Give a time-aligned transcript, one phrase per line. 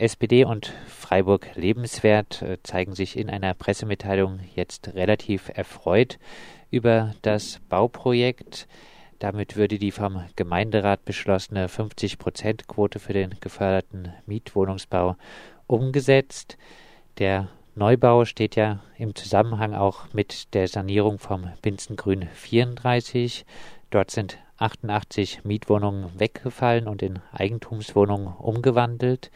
[0.00, 6.18] SPD und Freiburg Lebenswert äh, zeigen sich in einer Pressemitteilung jetzt relativ erfreut
[6.70, 8.68] über das Bauprojekt.
[9.18, 15.16] Damit würde die vom Gemeinderat beschlossene 50-Prozent-Quote für den geförderten Mietwohnungsbau
[15.66, 16.56] umgesetzt.
[17.18, 23.44] Der Neubau steht ja im Zusammenhang auch mit der Sanierung vom Binzengrün 34.
[23.90, 29.32] Dort sind 88 Mietwohnungen weggefallen und in Eigentumswohnungen umgewandelt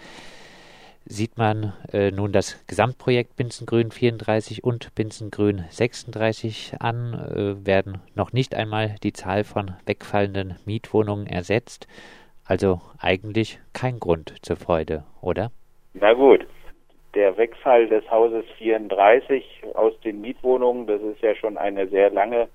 [1.04, 8.32] sieht man äh, nun das Gesamtprojekt Binzengrün 34 und Binzengrün 36 an, äh, werden noch
[8.32, 11.86] nicht einmal die Zahl von wegfallenden Mietwohnungen ersetzt.
[12.44, 15.50] Also eigentlich kein Grund zur Freude, oder?
[15.94, 16.46] Na gut,
[17.14, 22.48] der Wegfall des Hauses 34 aus den Mietwohnungen, das ist ja schon eine sehr lange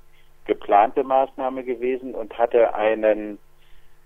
[0.46, 3.38] geplante Maßnahme gewesen und hatte einen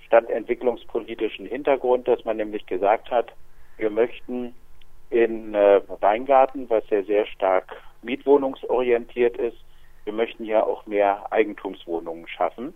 [0.05, 3.31] stadtentwicklungspolitischen Hintergrund, dass man nämlich gesagt hat,
[3.81, 4.53] wir möchten
[5.09, 9.57] in äh, Weingarten, was ja sehr stark mietwohnungsorientiert ist,
[10.05, 12.73] wir möchten ja auch mehr Eigentumswohnungen schaffen.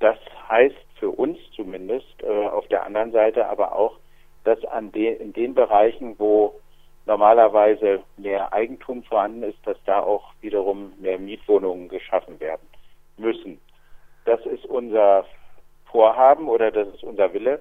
[0.00, 0.16] Das
[0.48, 3.98] heißt für uns zumindest äh, auf der anderen Seite aber auch,
[4.44, 6.60] dass an de in den Bereichen, wo
[7.06, 12.66] normalerweise mehr Eigentum vorhanden ist, dass da auch wiederum mehr Mietwohnungen geschaffen werden
[13.18, 13.60] müssen.
[14.24, 15.26] Das ist unser
[15.90, 17.60] Vorhaben oder das ist unser Wille.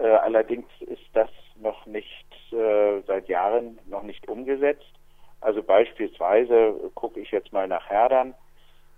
[0.00, 4.92] Äh, allerdings ist das noch nicht äh, seit Jahren noch nicht umgesetzt.
[5.40, 8.34] Also beispielsweise gucke ich jetzt mal nach Herdern.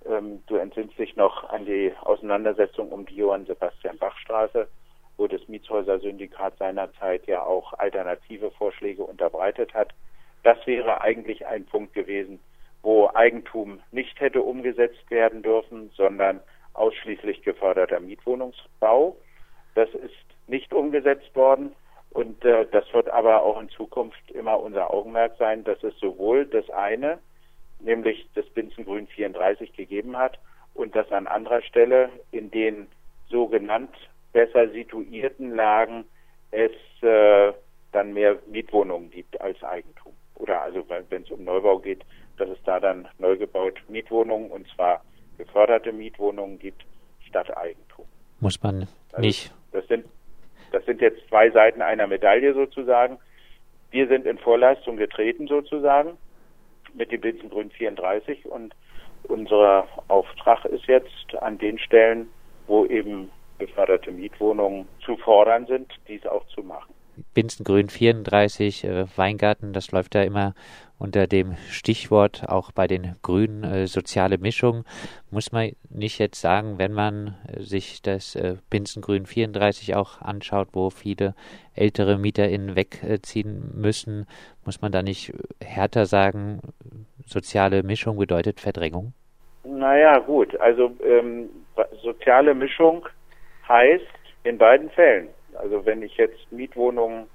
[0.09, 4.69] Ähm, du entsinnst dich noch an die Auseinandersetzung um die Johann Sebastian Bach Straße,
[5.17, 9.93] wo das Mietshäuser-Syndikat seinerzeit ja auch alternative Vorschläge unterbreitet hat.
[10.45, 12.39] Das wäre eigentlich ein Punkt gewesen,
[12.83, 16.41] wo Eigentum nicht hätte umgesetzt werden dürfen, sondern
[16.75, 19.17] ausschließlich geförderter Mietwohnungsbau.
[19.75, 21.73] Das ist nicht umgesetzt worden.
[22.11, 26.45] Und äh, das wird aber auch in Zukunft immer unser Augenmerk sein, dass es sowohl
[26.47, 27.19] das eine,
[27.81, 30.39] nämlich das Binzengrün 34 gegeben hat
[30.75, 32.87] und dass an anderer Stelle in den
[33.29, 33.95] sogenannt
[34.33, 36.05] besser situierten Lagen
[36.51, 37.53] es äh,
[37.93, 40.13] dann mehr Mietwohnungen gibt als Eigentum.
[40.35, 42.05] Oder also wenn es um Neubau geht,
[42.37, 45.03] dass es da dann neu gebaut Mietwohnungen und zwar
[45.39, 46.85] geförderte Mietwohnungen gibt
[47.27, 48.05] statt Eigentum.
[48.41, 49.53] Muss man also nicht.
[49.73, 50.05] Das sind
[50.73, 53.19] das sind jetzt zwei Seiten einer Medaille sozusagen.
[53.91, 56.17] Wir sind in Vorleistung getreten sozusagen
[56.95, 58.75] mit dem Binzengrün 34 und
[59.25, 62.29] unser Auftrag ist jetzt an den Stellen,
[62.67, 66.93] wo eben geförderte Mietwohnungen zu fordern sind, dies auch zu machen.
[67.35, 70.55] Binzengrün 34, äh, Weingarten, das läuft ja immer
[70.99, 74.85] unter dem Stichwort auch bei den Grünen äh, soziale Mischung.
[75.31, 80.69] Muss man nicht jetzt sagen, wenn man äh, sich das äh, Binzengrün 34 auch anschaut,
[80.73, 81.35] wo viele
[81.75, 84.27] ältere MieterInnen wegziehen müssen,
[84.65, 86.61] muss man da nicht härter sagen,
[87.27, 89.13] soziale Mischung bedeutet Verdrängung?
[89.65, 90.59] Naja, gut.
[90.61, 91.49] Also ähm,
[92.03, 93.09] soziale Mischung
[93.69, 94.07] heißt
[94.45, 97.27] in beiden Fällen also wenn ich jetzt Mietwohnungen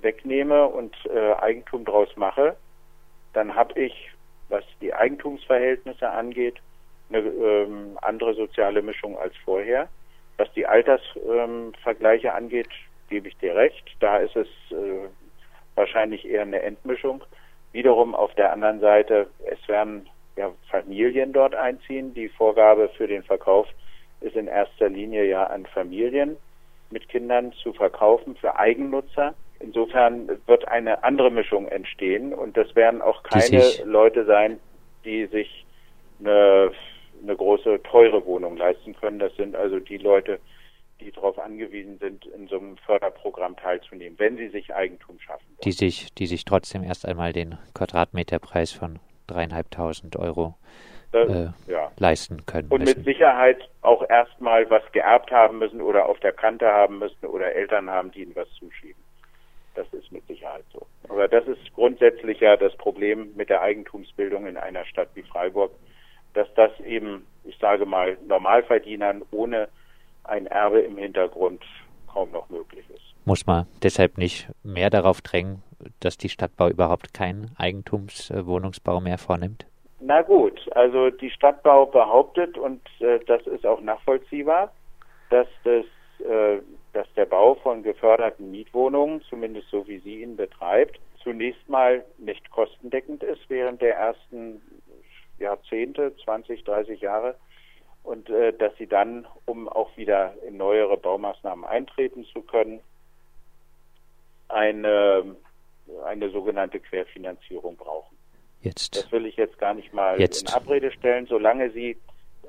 [0.00, 2.56] wegnehme und äh, Eigentum draus mache,
[3.32, 4.10] dann habe ich,
[4.48, 6.56] was die Eigentumsverhältnisse angeht,
[7.08, 9.88] eine ähm, andere soziale Mischung als vorher.
[10.38, 12.68] Was die Altersvergleiche ähm, angeht,
[13.08, 13.84] gebe ich dir recht.
[14.00, 15.08] Da ist es äh,
[15.74, 17.22] wahrscheinlich eher eine Endmischung.
[17.72, 22.14] Wiederum auf der anderen Seite, es werden ja Familien dort einziehen.
[22.14, 23.68] Die Vorgabe für den Verkauf
[24.20, 26.36] ist in erster Linie ja an Familien
[26.92, 29.34] mit Kindern zu verkaufen für Eigennutzer.
[29.60, 34.58] Insofern wird eine andere Mischung entstehen und das werden auch keine Leute sein,
[35.04, 35.64] die sich
[36.20, 36.72] eine,
[37.22, 39.18] eine große, teure Wohnung leisten können.
[39.18, 40.40] Das sind also die Leute,
[41.00, 45.46] die darauf angewiesen sind, in so einem Förderprogramm teilzunehmen, wenn sie sich Eigentum schaffen.
[45.64, 50.54] Die sich, die sich trotzdem erst einmal den Quadratmeterpreis von dreieinhalbtausend Euro
[51.12, 51.90] äh, ja.
[51.98, 52.68] leisten können.
[52.68, 52.98] Und müssen.
[52.98, 57.52] mit Sicherheit auch erstmal was geerbt haben müssen oder auf der Kante haben müssen oder
[57.52, 59.02] Eltern haben, die ihnen was zuschieben.
[59.74, 60.86] Das ist mit Sicherheit so.
[61.08, 65.72] Aber das ist grundsätzlich ja das Problem mit der Eigentumsbildung in einer Stadt wie Freiburg,
[66.34, 69.68] dass das eben, ich sage mal, Normalverdienern ohne
[70.24, 71.64] ein Erbe im Hintergrund
[72.06, 73.14] kaum noch möglich ist.
[73.24, 75.62] Muss man deshalb nicht mehr darauf drängen,
[76.00, 79.66] dass die Stadtbau überhaupt keinen Eigentumswohnungsbau mehr vornimmt?
[80.04, 84.72] Na gut, also die Stadtbau behauptet, und äh, das ist auch nachvollziehbar,
[85.30, 85.84] dass, das,
[86.28, 86.60] äh,
[86.92, 92.50] dass der Bau von geförderten Mietwohnungen, zumindest so wie sie ihn betreibt, zunächst mal nicht
[92.50, 94.60] kostendeckend ist während der ersten
[95.38, 97.36] Jahrzehnte, 20, 30 Jahre,
[98.02, 102.80] und äh, dass sie dann, um auch wieder in neuere Baumaßnahmen eintreten zu können,
[104.48, 105.36] eine
[106.04, 108.16] eine sogenannte Querfinanzierung brauchen.
[108.62, 108.96] Jetzt.
[108.96, 110.48] Das will ich jetzt gar nicht mal jetzt.
[110.48, 111.96] in Abrede stellen, solange Sie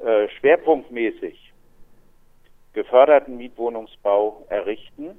[0.06, 1.54] äh, schwerpunktmäßig
[2.74, 5.18] geförderten Mietwohnungsbau errichten,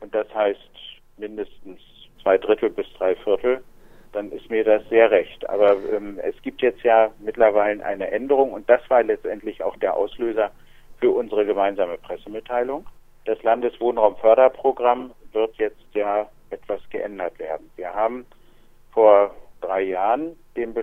[0.00, 0.70] und das heißt
[1.18, 1.80] mindestens
[2.22, 3.62] zwei Drittel bis drei Viertel,
[4.12, 5.48] dann ist mir das sehr recht.
[5.48, 9.96] Aber ähm, es gibt jetzt ja mittlerweile eine Änderung und das war letztendlich auch der
[9.96, 10.50] Auslöser
[10.98, 12.86] für unsere gemeinsame Pressemitteilung.
[13.24, 17.70] Das Landeswohnraumförderprogramm wird jetzt ja etwas geändert werden.
[17.76, 18.26] Wir haben
[18.92, 20.74] vor drei Jahren den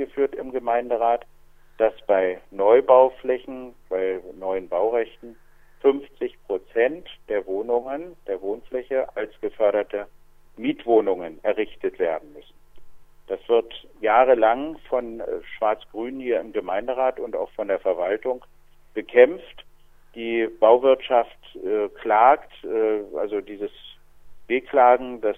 [0.00, 1.26] Herbeigeführt im Gemeinderat,
[1.76, 5.36] dass bei Neubauflächen, bei neuen Baurechten
[5.82, 10.06] 50 Prozent der Wohnungen, der Wohnfläche als geförderte
[10.56, 12.54] Mietwohnungen errichtet werden müssen.
[13.28, 15.24] Das wird jahrelang von äh,
[15.56, 18.44] Schwarz-Grün hier im Gemeinderat und auch von der Verwaltung
[18.94, 19.64] bekämpft.
[20.14, 23.70] Die Bauwirtschaft äh, klagt, äh, also dieses
[24.48, 25.36] Wehklagen, das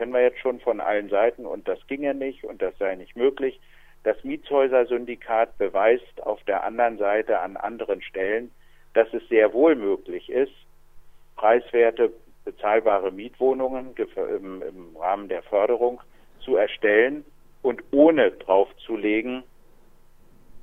[0.00, 3.16] kennen wir jetzt schon von allen Seiten und das ginge nicht und das sei nicht
[3.16, 3.60] möglich.
[4.02, 8.50] Das Mietshäuser-Syndikat beweist auf der anderen Seite an anderen Stellen,
[8.94, 10.54] dass es sehr wohl möglich ist,
[11.36, 12.14] preiswerte,
[12.46, 16.00] bezahlbare Mietwohnungen im, im Rahmen der Förderung
[16.42, 17.22] zu erstellen
[17.60, 19.42] und ohne draufzulegen,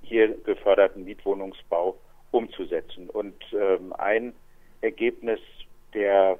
[0.02, 1.96] hier geförderten Mietwohnungsbau
[2.32, 3.08] umzusetzen.
[3.08, 4.34] Und ähm, ein
[4.82, 5.40] Ergebnis
[5.94, 6.40] der,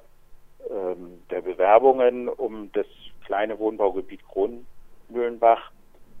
[1.68, 2.86] Bewerbungen um das
[3.26, 5.70] kleine Wohnbaugebiet Kronmühlenbach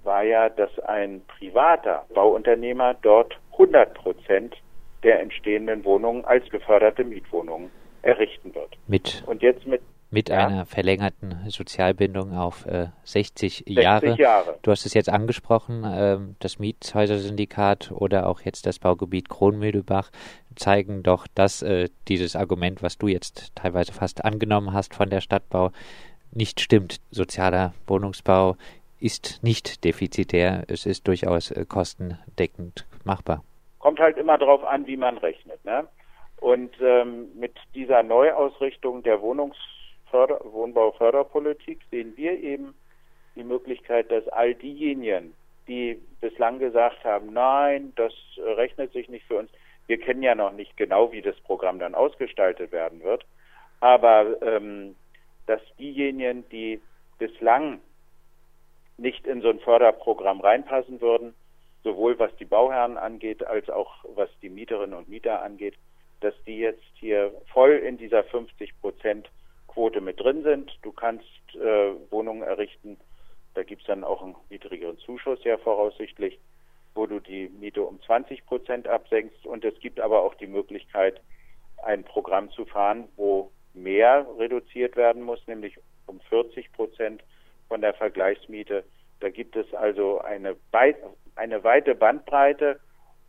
[0.04, 4.54] war ja, dass ein privater Bauunternehmer dort 100 Prozent
[5.02, 7.70] der entstehenden Wohnungen als geförderte Mietwohnungen
[8.02, 8.76] errichten wird.
[8.88, 9.80] Mit und jetzt mit
[10.10, 10.46] mit ja.
[10.46, 14.18] einer verlängerten Sozialbindung auf äh, 60, 60 Jahre.
[14.18, 14.58] Jahre.
[14.62, 20.10] Du hast es jetzt angesprochen, äh, das Mietshäuser-Syndikat oder auch jetzt das Baugebiet Kronmühlbach
[20.56, 25.20] zeigen doch, dass äh, dieses Argument, was du jetzt teilweise fast angenommen hast von der
[25.20, 25.72] Stadtbau,
[26.32, 27.00] nicht stimmt.
[27.10, 28.56] Sozialer Wohnungsbau
[29.00, 33.44] ist nicht defizitär, es ist durchaus äh, kostendeckend machbar.
[33.78, 35.64] Kommt halt immer darauf an, wie man rechnet.
[35.64, 35.86] Ne?
[36.40, 39.20] Und ähm, mit dieser Neuausrichtung der
[40.12, 42.74] Wohnungsförder Wohnbauförderpolitik sehen wir eben
[43.36, 45.34] die Möglichkeit, dass all diejenigen,
[45.66, 49.50] die bislang gesagt haben, nein, das rechnet sich nicht für uns.
[49.86, 53.24] Wir kennen ja noch nicht genau, wie das Programm dann ausgestaltet werden wird.
[53.80, 54.96] Aber ähm,
[55.46, 56.80] dass diejenigen, die
[57.18, 57.80] bislang
[58.96, 61.34] nicht in so ein Förderprogramm reinpassen würden,
[61.84, 65.74] sowohl was die Bauherren angeht, als auch was die Mieterinnen und Mieter angeht,
[66.20, 69.30] dass die jetzt hier voll in dieser 50 Prozent
[69.68, 70.76] Quote mit drin sind.
[70.82, 71.24] Du kannst
[71.54, 72.98] äh, Wohnungen errichten,
[73.54, 76.38] da gibt es dann auch einen niedrigeren Zuschuss ja voraussichtlich,
[76.94, 79.46] wo du die Miete um 20 Prozent absenkst.
[79.46, 81.20] Und es gibt aber auch die Möglichkeit,
[81.84, 85.76] ein Programm zu fahren, wo mehr reduziert werden muss, nämlich
[86.06, 87.22] um 40 Prozent
[87.68, 88.84] von der Vergleichsmiete.
[89.20, 90.56] Da gibt es also eine,
[91.36, 92.80] eine weite Bandbreite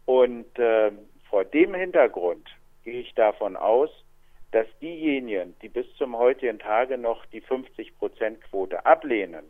[0.05, 0.91] und äh,
[1.29, 2.47] vor dem Hintergrund
[2.83, 3.89] gehe ich davon aus,
[4.51, 9.45] dass diejenigen, die bis zum heutigen Tage noch die 50-Prozent-Quote ablehnen,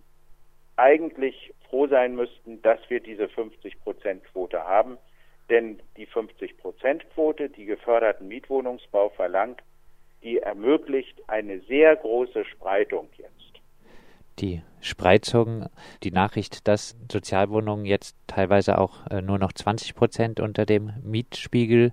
[0.75, 4.97] eigentlich froh sein müssten, dass wir diese 50-Prozent-Quote haben.
[5.49, 9.61] Denn die 50-Prozent-Quote, die geförderten Mietwohnungsbau verlangt,
[10.23, 13.61] die ermöglicht eine sehr große Spreitung jetzt.
[14.39, 15.65] Die Spreizung,
[16.03, 21.91] die Nachricht, dass Sozialwohnungen jetzt teilweise auch äh, nur noch 20 Prozent unter dem Mietspiegel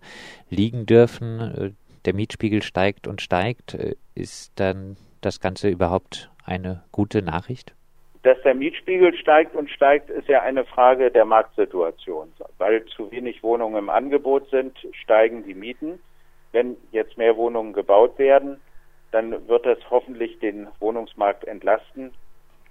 [0.49, 1.76] liegen dürfen.
[2.06, 3.75] Der Mietspiegel steigt und steigt.
[3.75, 7.75] Äh, ist dann das Ganze überhaupt eine gute Nachricht?
[8.22, 12.32] Dass der Mietspiegel steigt und steigt, ist ja eine Frage der Marktsituation.
[12.58, 15.98] Weil zu wenig Wohnungen im Angebot sind, steigen die Mieten.
[16.52, 18.60] Wenn jetzt mehr Wohnungen gebaut werden,
[19.10, 22.12] dann wird das hoffentlich den Wohnungsmarkt entlasten.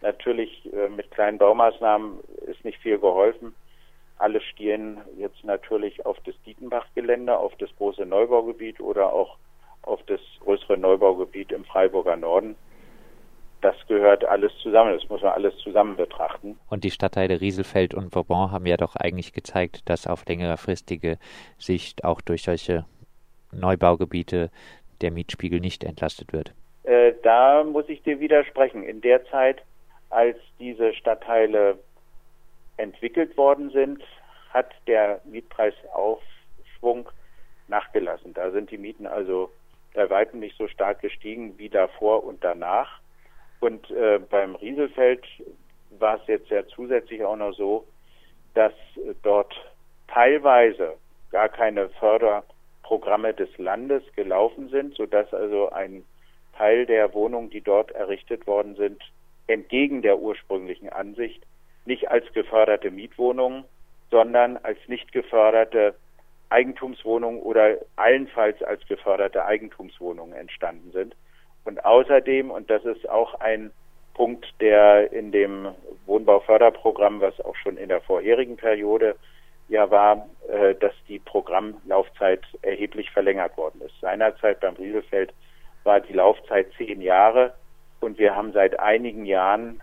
[0.01, 3.53] Natürlich äh, mit kleinen Baumaßnahmen ist nicht viel geholfen.
[4.17, 9.37] Alle stehen jetzt natürlich auf das Dietenbach-Gelände, auf das große Neubaugebiet oder auch
[9.81, 12.55] auf das größere Neubaugebiet im Freiburger Norden.
[13.61, 16.57] Das gehört alles zusammen, das muss man alles zusammen betrachten.
[16.69, 21.17] Und die Stadtteile Rieselfeld und Vauban haben ja doch eigentlich gezeigt, dass auf längerfristige
[21.57, 22.85] Sicht auch durch solche
[23.51, 24.51] Neubaugebiete
[25.01, 26.53] der Mietspiegel nicht entlastet wird.
[26.83, 28.83] Äh, da muss ich dir widersprechen.
[28.83, 29.63] In der Zeit,
[30.09, 31.79] als diese Stadtteile
[32.77, 34.03] entwickelt worden sind,
[34.53, 37.09] hat der Mietpreisaufschwung
[37.67, 38.33] nachgelassen.
[38.33, 39.51] Da sind die Mieten also
[39.93, 42.99] bei weitem nicht so stark gestiegen wie davor und danach.
[43.59, 45.25] Und äh, beim Rieselfeld
[45.99, 47.87] war es jetzt ja zusätzlich auch noch so,
[48.53, 49.53] dass äh, dort
[50.07, 50.93] teilweise
[51.31, 56.05] gar keine Förderprogramme des Landes gelaufen sind, sodass also ein
[56.57, 59.01] Teil der Wohnungen, die dort errichtet worden sind,
[59.47, 61.43] entgegen der ursprünglichen Ansicht
[61.85, 63.65] nicht als geförderte Mietwohnungen,
[64.11, 65.95] sondern als nicht geförderte
[66.49, 71.15] Eigentumswohnungen oder allenfalls als geförderte Eigentumswohnungen entstanden sind.
[71.63, 73.71] Und außerdem, und das ist auch ein
[74.13, 75.67] Punkt, der in dem
[76.05, 79.15] Wohnbauförderprogramm, was auch schon in der vorherigen Periode
[79.67, 83.99] ja war, äh, dass die Programmlaufzeit erheblich verlängert worden ist.
[83.99, 85.33] Seinerzeit beim Rieselfeld
[85.83, 87.53] war die Laufzeit zehn Jahre
[87.99, 89.81] und wir haben seit einigen Jahren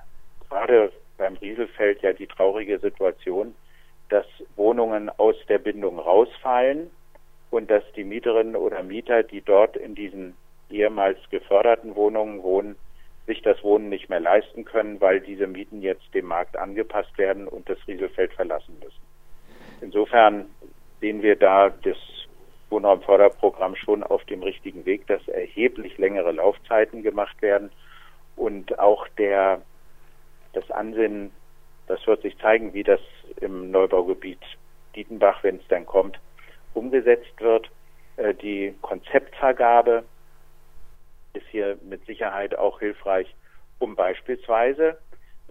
[0.49, 0.93] gerade
[1.23, 3.55] beim Rieselfeld ja die traurige Situation,
[4.09, 4.27] dass
[4.57, 6.91] Wohnungen aus der Bindung rausfallen
[7.53, 10.35] und dass die Mieterinnen oder Mieter, die dort in diesen
[10.69, 12.75] ehemals geförderten Wohnungen wohnen,
[13.29, 17.47] sich das Wohnen nicht mehr leisten können, weil diese Mieten jetzt dem Markt angepasst werden
[17.47, 19.01] und das Rieselfeld verlassen müssen.
[19.81, 20.47] Insofern
[21.01, 21.99] sehen wir da das
[22.69, 27.71] Wohnraumförderprogramm schon auf dem richtigen Weg, dass erheblich längere Laufzeiten gemacht werden
[28.35, 29.63] und auch der
[30.53, 31.33] das Ansinnen
[31.87, 33.01] das wird sich zeigen, wie das
[33.41, 34.41] im Neubaugebiet
[34.95, 36.19] Dietenbach, wenn es dann kommt,
[36.75, 37.71] umgesetzt wird.
[38.17, 40.05] Äh, die Konzeptvergabe
[41.35, 43.35] ist hier mit Sicherheit auch hilfreich,
[43.79, 44.99] um beispielsweise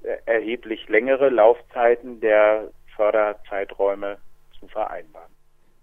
[0.03, 4.17] äh, erheblich längere Laufzeiten der Förderzeiträume
[4.59, 5.31] zu vereinbaren.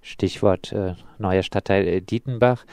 [0.03, 2.65] Stichwort äh, neuer Stadtteil äh, Dietenbach.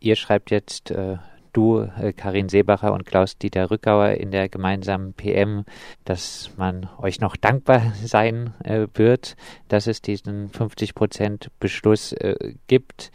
[0.00, 1.18] Ihr schreibt jetzt äh,
[1.52, 5.64] du, äh, Karin Seebacher und Klaus-Dieter Rückauer in der gemeinsamen PM,
[6.04, 9.36] dass man euch noch dankbar sein äh, wird,
[9.68, 13.10] dass es diesen 50-Prozent-Beschluss äh, gibt.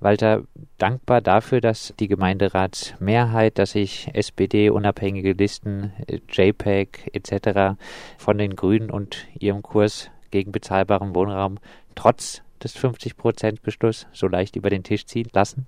[0.00, 0.44] Walter,
[0.78, 5.92] dankbar dafür, dass die Gemeinderatsmehrheit, dass sich SPD, unabhängige Listen,
[6.30, 7.76] JPEG etc.
[8.16, 11.58] von den Grünen und ihrem Kurs gegen bezahlbaren Wohnraum
[11.98, 15.66] trotz des 50-Prozent-Beschluss so leicht über den Tisch ziehen lassen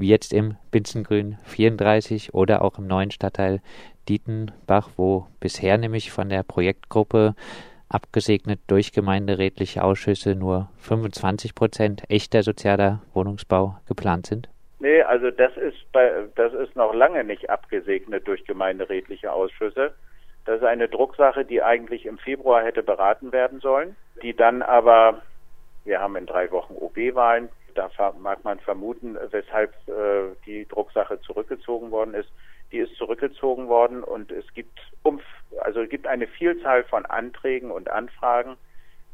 [0.00, 3.60] wie jetzt im Binzengrün 34 oder auch im neuen Stadtteil
[4.08, 7.34] Dietenbach, wo bisher nämlich von der Projektgruppe
[7.88, 14.48] abgesegnet durch gemeinderätliche Ausschüsse nur 25 Prozent echter sozialer Wohnungsbau geplant sind?
[14.78, 19.92] Nee, also das ist bei, das ist noch lange nicht abgesegnet durch gemeinderätliche Ausschüsse.
[20.46, 25.20] Das ist eine Drucksache, die eigentlich im Februar hätte beraten werden sollen, die dann aber,
[25.90, 31.90] wir haben in drei Wochen OB-Wahlen, da mag man vermuten, weshalb äh, die Drucksache zurückgezogen
[31.90, 32.30] worden ist.
[32.70, 35.20] Die ist zurückgezogen worden und es gibt um,
[35.58, 38.56] also es gibt eine Vielzahl von Anträgen und Anfragen.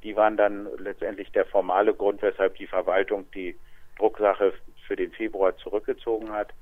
[0.03, 3.57] Die waren dann letztendlich der formale Grund, weshalb die Verwaltung die
[3.99, 4.53] Drucksache
[4.87, 6.53] für den Februar zurückgezogen hat.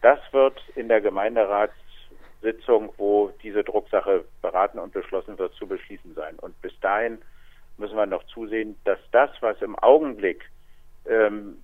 [0.00, 6.38] Das wird in der Gemeinderatssitzung, wo diese Drucksache beraten und beschlossen wird, zu beschließen sein.
[6.38, 7.18] Und bis dahin
[7.78, 10.42] müssen wir noch zusehen, dass das, was im Augenblick
[11.08, 11.58] ähm,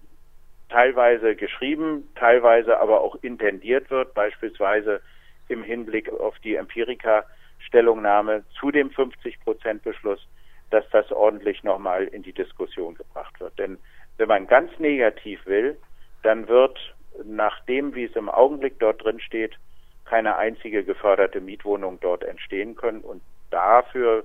[0.68, 5.00] teilweise geschrieben, teilweise aber auch intendiert wird, beispielsweise
[5.48, 10.26] im Hinblick auf die Empirika-Stellungnahme zu dem 50-Prozent-Beschluss,
[10.70, 13.58] dass das ordentlich nochmal in die Diskussion gebracht wird.
[13.58, 13.78] Denn
[14.16, 15.76] wenn man ganz negativ will,
[16.22, 16.78] dann wird
[17.24, 19.58] nach dem, wie es im Augenblick dort drin steht,
[20.06, 23.00] keine einzige geförderte Mietwohnung dort entstehen können.
[23.00, 24.24] Und dafür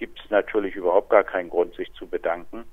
[0.00, 2.64] gibt es natürlich überhaupt gar keinen Grund, sich zu bedanken.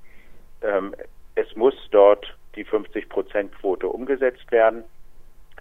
[0.62, 0.94] Ähm,
[1.34, 4.82] es muss dort die 50-Prozent-Quote umgesetzt werden.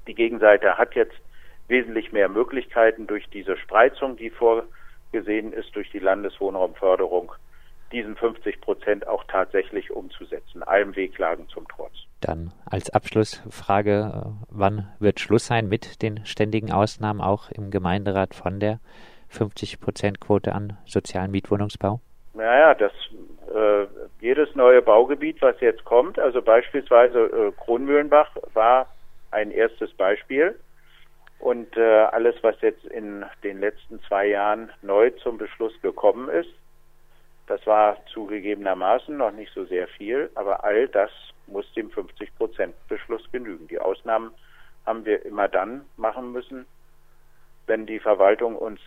[0.07, 1.17] Die Gegenseite hat jetzt
[1.67, 7.33] wesentlich mehr Möglichkeiten durch diese Spreizung, die vorgesehen ist durch die Landeswohnraumförderung,
[7.91, 11.93] diesen 50 Prozent auch tatsächlich umzusetzen, allem Weglagen zum Trotz.
[12.21, 18.33] Dann als Abschlussfrage, äh, wann wird Schluss sein mit den ständigen Ausnahmen auch im Gemeinderat
[18.35, 18.79] von der
[19.29, 21.99] 50 Prozent Quote an sozialen Mietwohnungsbau?
[22.33, 22.91] Naja, das
[23.53, 23.87] äh,
[24.19, 28.87] jedes neue Baugebiet, was jetzt kommt, also beispielsweise äh, Kronmühlenbach war
[29.31, 30.57] ein erstes Beispiel.
[31.39, 36.49] Und äh, alles, was jetzt in den letzten zwei Jahren neu zum Beschluss gekommen ist,
[37.47, 41.11] das war zugegebenermaßen noch nicht so sehr viel, aber all das
[41.45, 43.67] muss dem 50-Prozent-Beschluss genügen.
[43.67, 44.31] Die Ausnahmen
[44.85, 46.65] haben wir immer dann machen müssen,
[47.67, 48.81] wenn die Verwaltung uns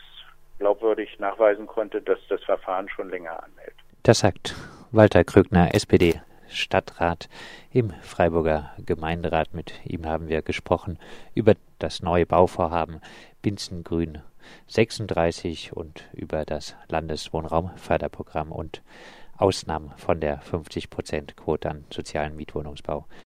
[0.61, 3.75] glaubwürdig nachweisen konnte, dass das Verfahren schon länger anhält.
[4.05, 4.55] Das sagt
[4.93, 6.21] Walter Krögner, SPD.
[6.49, 7.29] Stadtrat
[7.73, 9.55] im Freiburger Gemeinderat.
[9.55, 10.99] Mit ihm haben wir gesprochen
[11.35, 13.00] über das neue Bauvorhaben
[13.40, 14.19] Binzengrün
[14.67, 18.83] 36 und über das Landeswohnraumförderprogramm und
[19.38, 23.07] Ausnahmen von der 50 Prozent Quote an sozialen Mietwohnungsbau.